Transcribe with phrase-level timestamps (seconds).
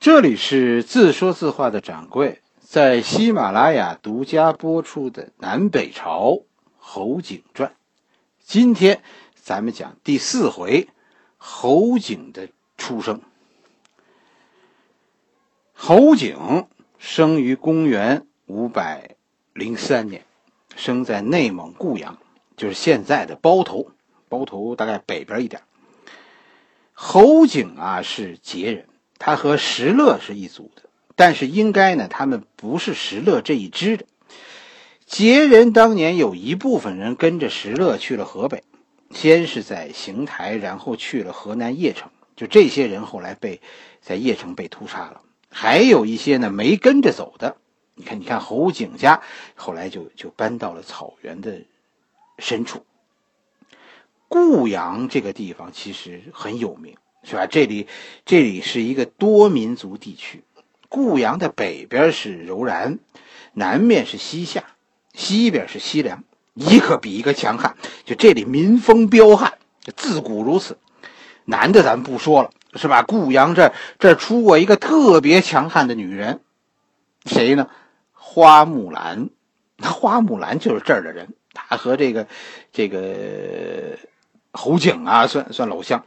[0.00, 6.40] 这里是自说自话的掌柜，在喜马拉雅独家播出的《南北朝
[6.78, 7.68] 侯景传》，
[8.42, 9.02] 今天
[9.34, 10.88] 咱们讲第四回
[11.36, 13.20] 侯景的出生。
[15.74, 16.66] 侯景
[16.98, 19.16] 生于公元五百
[19.52, 20.24] 零三年，
[20.76, 22.16] 生在内蒙固阳，
[22.56, 23.90] 就是现在的包头，
[24.30, 25.60] 包头大概北边一点。
[26.94, 28.86] 侯景啊是羯人。
[29.20, 30.82] 他和石勒是一组的，
[31.14, 34.06] 但是应该呢，他们不是石勒这一支的。
[35.06, 38.64] 羯人当年有一部分人跟着石勒去了河北，
[39.10, 42.10] 先是在邢台，然后去了河南邺城。
[42.34, 43.60] 就这些人后来被
[44.00, 47.56] 在邺城被屠杀了，还有一些呢没跟着走的。
[47.94, 49.20] 你看，你看侯景家
[49.54, 51.60] 后来就就搬到了草原的
[52.38, 52.86] 深处。
[54.28, 56.96] 固阳这个地方其实很有名。
[57.22, 57.46] 是吧？
[57.46, 57.86] 这里，
[58.24, 60.42] 这里是一个多民族地区。
[60.88, 62.98] 固阳的北边是柔然，
[63.52, 64.64] 南面是西夏，
[65.14, 67.76] 西边是西凉，一个比一个强悍。
[68.04, 69.54] 就这里民风彪悍，
[69.96, 70.78] 自古如此。
[71.44, 73.02] 男的咱不说了，是吧？
[73.02, 76.40] 固阳这这出过一个特别强悍的女人，
[77.24, 77.68] 谁呢？
[78.12, 79.30] 花木兰。
[79.76, 82.26] 那花木兰就是这儿的人，她和这个
[82.72, 83.98] 这个
[84.52, 86.04] 侯景啊，算算老乡。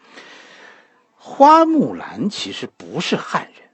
[1.26, 3.70] 花木兰其实不是汉人，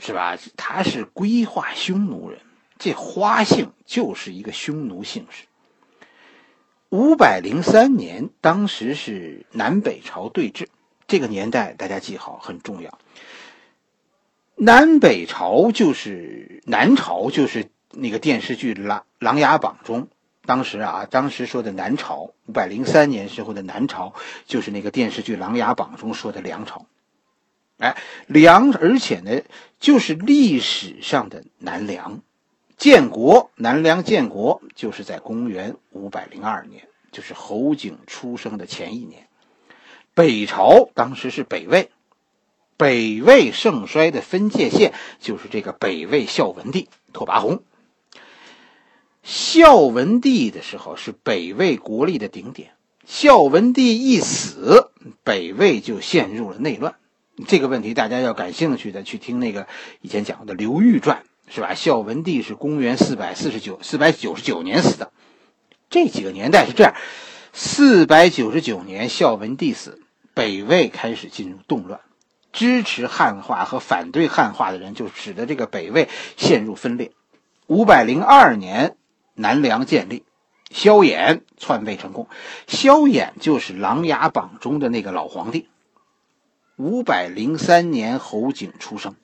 [0.00, 0.36] 是吧？
[0.56, 2.40] 她是归化匈奴人。
[2.76, 5.44] 这花姓就是一个匈奴姓氏。
[6.88, 10.66] 五百零三年，当时是南北朝对峙，
[11.06, 12.98] 这个年代大家记好，很重要。
[14.56, 20.08] 南北朝就是南朝，就是那个电视剧《琅琅琊榜》中，
[20.48, 24.14] 当时啊，当时说的南朝，五百零三年时候的南朝，
[24.46, 26.86] 就是那个电视剧《琅琊榜》中说的梁朝。
[27.76, 29.42] 哎，梁，而且呢，
[29.78, 32.22] 就是历史上的南梁，
[32.78, 39.28] 建国，南梁建国就是在公元五百零二年，就是侯景出生的前一年。
[40.14, 41.90] 北朝当时是北魏，
[42.78, 47.62] 北魏盛衰的分界线就是这个北魏孝文帝拓跋宏。
[49.22, 52.70] 孝文帝的时候是北魏国力的顶点，
[53.06, 54.90] 孝文帝一死，
[55.24, 56.94] 北魏就陷入了内乱。
[57.46, 59.66] 这个问题大家要感兴趣的，去听那个
[60.00, 61.22] 以前讲的《刘裕传》，
[61.54, 61.74] 是吧？
[61.74, 65.12] 孝文帝是公元四百四十九、四百九十九年死的。
[65.90, 66.94] 这几个年代是这样：
[67.52, 70.00] 四百九十九年孝文帝死，
[70.34, 72.00] 北魏开始进入动乱，
[72.52, 77.12] 支持汉化和反对汉化的人就使得这个北魏陷入分裂。
[77.66, 78.96] 五百零二年，
[79.38, 80.24] 南梁建立，
[80.70, 82.28] 萧衍篡位成功。
[82.66, 85.68] 萧衍就是《琅琊榜》中的那个老皇帝。
[86.76, 89.14] 五百零三年，侯景出生，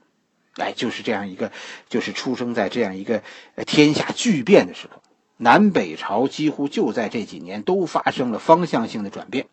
[0.56, 1.50] 哎，就是这样一个，
[1.88, 3.22] 就是出生在这样一个
[3.66, 5.02] 天下巨变的时候。
[5.36, 9.48] 南北朝几乎就在这几年都发生了方向性的转变，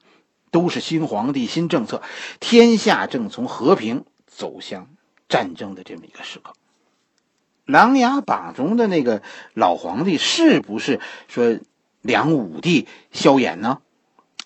[0.51, 2.03] 都是新皇帝、新政策，
[2.39, 4.87] 天下正从和平走向
[5.27, 6.53] 战争的这么一个时刻。
[7.71, 9.21] 《琅琊榜》中的那个
[9.53, 11.57] 老皇帝是不是说
[12.01, 13.79] 梁武帝萧衍呢？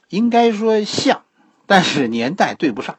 [0.10, 1.24] 应该说像，
[1.66, 2.98] 但是年代对不上。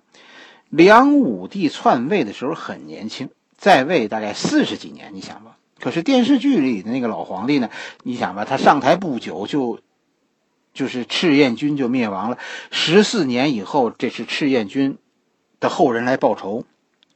[0.68, 5.56] 梁武帝篡位的时候很年轻，在位大概四十几年，你想吧。
[5.78, 7.70] 可是电视剧里的那个老皇帝呢？
[8.02, 9.78] 你想吧，他上台不久就，
[10.74, 12.38] 就是赤焰军就灭亡了。
[12.70, 14.98] 十四年以后，这是赤焰军
[15.60, 16.64] 的后人来报仇，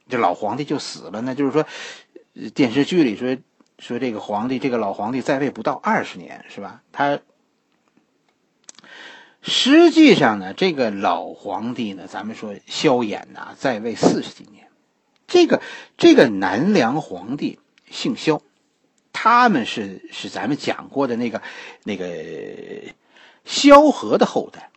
[0.07, 1.21] 这老皇帝就死了。
[1.21, 1.65] 那就是说，
[2.53, 3.37] 电视剧里说
[3.79, 6.81] 说这个皇帝，这个老皇帝在位不到二十年，是吧？
[6.91, 7.19] 他。
[9.43, 14.67] 实际上呢，这个老皇帝呢，咱们说萧衍呐，在位四十几年。
[15.25, 15.63] 这个
[15.97, 17.57] 这个南梁皇帝
[17.89, 18.43] 姓萧，
[19.11, 21.41] 他们是是咱们讲过的那个
[21.83, 22.93] 那个
[23.43, 24.69] 萧何的后代。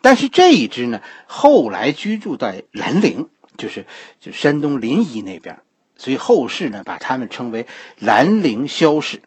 [0.00, 3.86] 但是这一支呢，后来居住在兰陵，就是
[4.20, 5.58] 就山东临沂那边，
[6.02, 7.68] 所以后世呢把他们称为
[8.00, 9.22] 兰陵萧氏。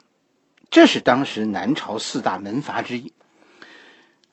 [0.69, 3.13] 这是当时南朝四大门阀之一。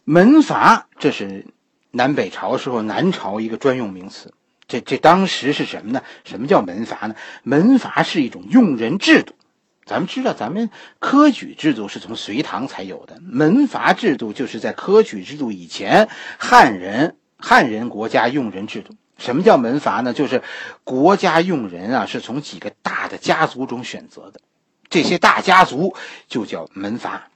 [0.03, 1.47] 门阀，这是
[1.93, 4.35] 南北朝时候南朝一个专用名词。
[4.67, 6.03] 这这当时是什么呢？
[6.25, 7.15] 什么叫门阀呢？
[7.45, 9.35] 门阀是一种用人制度。
[9.87, 10.69] 咱们知道，咱们
[10.99, 16.09] 科举制度是从隋唐才有的，门阀制度就是在科举制度以前，
[16.41, 18.97] 汉人汉人国家用人制度。
[19.23, 20.13] 什么叫门阀呢？
[20.13, 20.43] 就是
[20.83, 24.41] 国家用人啊，是从几个大的家族中选择的，
[24.91, 25.95] 这些大家族
[26.27, 27.29] 就叫门阀。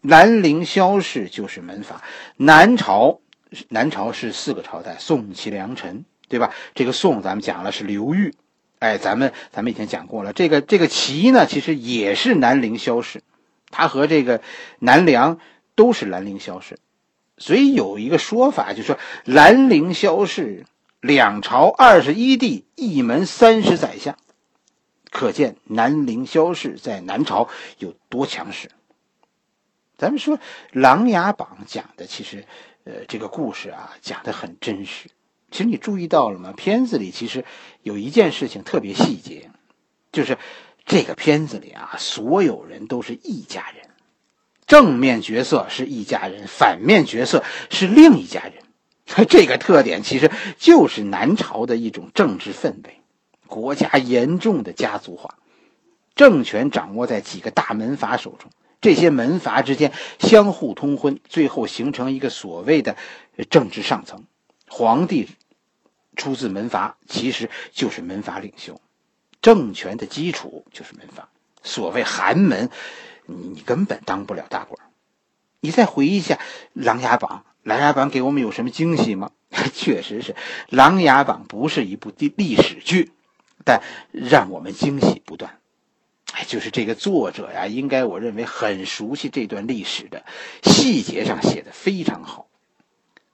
[0.00, 2.02] 兰陵萧氏就是门阀。
[2.36, 3.20] 南朝，
[3.68, 6.54] 南朝是四个朝代：宋、齐、梁、陈，对吧？
[6.74, 8.32] 这个宋咱们讲了是刘裕，
[8.78, 13.22] 哎，咱们咱们以前讲过了，这个这个齐呢，其实也是南陵萧氏，
[13.70, 14.40] 他和这个
[14.78, 15.38] 南梁
[15.74, 16.78] 都是兰陵萧氏，
[17.40, 20.64] 所以有一个说法，就说兰陵萧氏
[21.00, 24.16] 两朝二十一帝，一门三十宰相，
[25.10, 27.48] 可见南陵萧氏在南朝
[27.78, 28.70] 有多强势。
[29.96, 30.38] 咱们说
[30.72, 32.44] 《琅琊榜》讲的，其实，
[32.84, 35.08] 呃，这个故事啊，讲的很真实。
[35.50, 36.52] 其实你注意到了吗？
[36.56, 37.44] 片子里其实
[37.82, 39.50] 有一件事情特别细节，
[40.12, 40.38] 就是
[40.86, 43.89] 这个片子里啊，所有人都是一家人，
[44.70, 48.52] 正面角色是一家人，反面角色是另一家人。
[49.28, 53.00] 这个特点其实就是南朝的一种政治氛围，
[53.48, 55.38] 国家严重的家族化，
[56.14, 58.48] 政权掌握在几个大门阀手中，
[58.80, 59.90] 这些门阀之间
[60.20, 62.94] 相互通婚，最后形成一个所谓的
[63.50, 64.22] 政治上层，
[64.68, 65.28] 皇帝。
[66.16, 68.80] 出自门阀，其实就是门阀领袖，
[69.42, 71.28] 政权的基础就是门阀。
[71.62, 72.68] 所谓寒门，
[73.30, 74.78] 你你根本当不了大官。
[75.60, 76.34] 你再回忆一下
[76.72, 79.30] 《琅琊榜》，《琅琊榜》给我们有什么惊喜吗？
[79.74, 80.32] 确实是，
[80.68, 83.12] 《琅琊榜》不是一部历历史剧，
[83.64, 83.82] 但
[84.12, 85.58] 让我们惊喜不断。
[86.32, 90.24] 哎，就是这个作者呀，应该我认为很熟悉这段历史的，
[90.62, 92.46] 细节上写的非常好。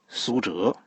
[0.09, 0.77] 苏辙，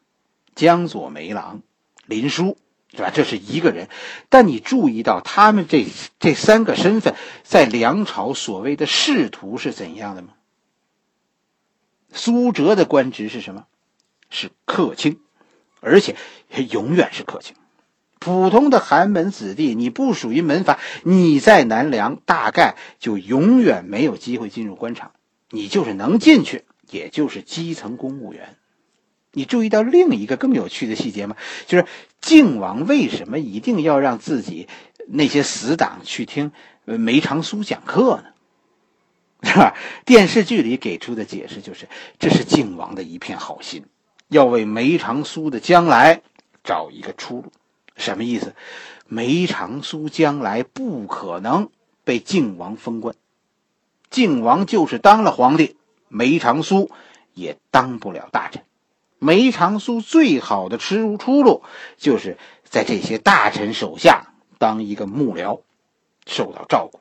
[0.54, 1.62] 江左梅郎。
[2.06, 2.58] 林殊，
[2.92, 3.10] 是吧？
[3.14, 3.88] 这是一个人，
[4.28, 5.86] 但你注意到他们这
[6.18, 7.14] 这三个身份
[7.44, 10.28] 在梁朝所谓的仕途是怎样的吗？
[12.12, 13.66] 苏辙的官职是什么？
[14.28, 15.20] 是客卿，
[15.80, 16.16] 而且
[16.70, 17.54] 永远是客卿。
[18.18, 25.12] 普通的寒门子弟，你不属于门阀，你在南梁大概就永远没有机会进入官场。
[25.48, 28.56] 你就是能进去，也就是基层公务员。
[29.32, 31.36] 你注意到另一个更有趣的细节吗？
[31.66, 31.86] 就是
[32.20, 34.68] 靖王为什么一定要让自己
[35.08, 36.52] 那些死党去听
[36.84, 38.24] 梅长苏讲课呢？
[39.42, 39.74] 是吧？
[40.04, 41.88] 电视剧里给出的解释就是，
[42.18, 43.86] 这是靖王的一片好心，
[44.28, 46.20] 要为梅长苏的将来
[46.62, 47.50] 找一个出路。
[47.96, 48.54] 什么意思？
[49.06, 51.70] 梅长苏将来不可能
[52.04, 53.14] 被靖王封官，
[54.10, 55.76] 靖王就是当了皇帝，
[56.08, 56.90] 梅长苏
[57.32, 58.62] 也当不了大臣。
[59.20, 61.62] 梅长苏最好的出出路，
[61.98, 65.60] 就是在这些大臣手下当一个幕僚，
[66.26, 67.00] 受到照顾。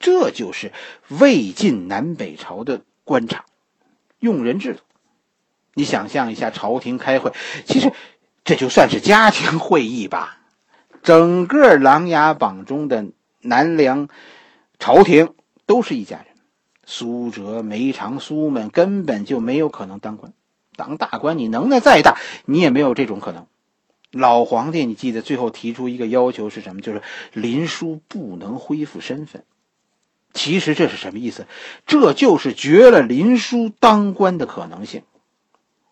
[0.00, 0.72] 这就是
[1.08, 3.44] 魏晋南北朝的官场
[4.18, 4.80] 用人制度。
[5.74, 7.32] 你想象一下，朝廷开会，
[7.64, 7.92] 其实
[8.42, 10.38] 这就算是家庭会议吧。
[11.02, 13.06] 整个《琅琊榜》中的
[13.40, 14.08] 南梁
[14.80, 15.34] 朝廷
[15.64, 16.26] 都是一家人，
[16.84, 20.32] 苏辙、梅长苏们根本就没有可能当官。
[20.80, 22.16] 当大官，你能耐再大，
[22.46, 23.46] 你也没有这种可能。
[24.10, 26.80] 老皇帝，你记得最后提出一个要求是什么？
[26.80, 27.02] 就是
[27.34, 29.44] 林殊不能恢复身份。
[30.32, 31.46] 其实这是什么意思？
[31.84, 35.02] 这就是绝了林殊当官的可能性。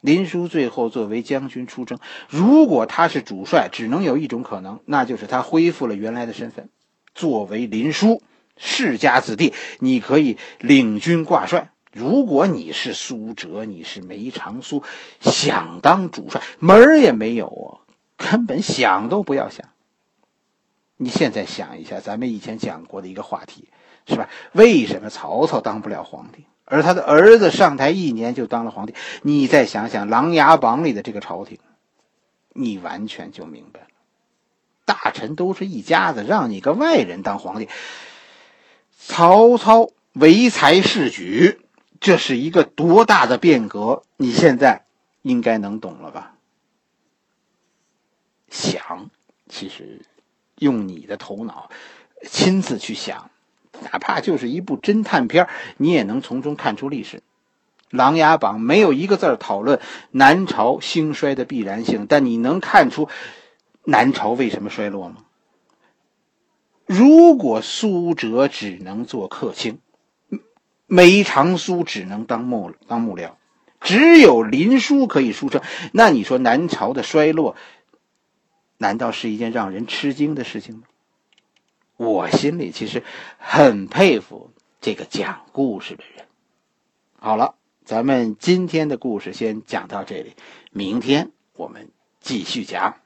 [0.01, 1.99] 林殊最后作为将军出征，
[2.31, 6.71] 如果他是主帅，只能有一种可能，那就是他恢复了原来的身份。
[7.15, 8.23] 作为林殊
[8.57, 11.73] 世家子弟，你可以领军挂帅。
[11.99, 14.85] 如果你是苏辙，你是梅长苏，
[15.21, 17.83] 想当主帅门儿也没有啊，
[18.17, 19.67] 根本想都不要想。
[20.97, 23.67] 你现在想一下，咱们以前讲过的一个话题，
[24.07, 24.29] 是吧？
[24.53, 28.95] 为什么曹操当不了皇帝，而他的儿子上台一年就当了皇帝？
[29.23, 31.59] 你再想想《琅琊榜》里的这个朝廷，
[32.53, 33.87] 你完全就明白了。
[34.85, 37.69] 大臣都是一家子，让你个外人当皇帝，
[38.97, 41.61] 曹操唯才是举。
[42.01, 44.03] 这是一个多大的变革？
[44.17, 44.85] 你现在
[45.23, 46.35] 应该能懂了吧？
[48.49, 49.11] 想，
[49.49, 50.03] 其实
[50.59, 51.71] 用你的头脑
[52.23, 53.31] 亲自去想，
[53.81, 57.19] 哪怕就是一部侦探片，你也能从中看出历史。
[57.91, 63.09] 《琅琊榜》没有一个字讨论南朝兴衰的必然性，但你能看出
[63.85, 65.25] 南朝为什么衰落吗？
[66.87, 69.81] 如果苏辙只能做客卿。
[70.89, 73.35] 梅长苏只能当幕当幕僚，
[73.81, 75.63] 只有林殊可以书生。
[75.93, 77.55] 那你说南朝的衰落，
[78.79, 80.83] 难道是一件让人吃惊的事情吗？
[81.99, 83.05] 我心里其实
[83.39, 86.27] 很佩服这个讲故事的人。
[87.19, 90.35] 好了，咱们今天的故事先讲到这里，
[90.71, 91.91] 明天我们
[92.21, 92.97] 继续讲。